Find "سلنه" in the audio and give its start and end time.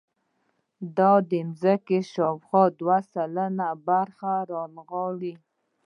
3.11-3.67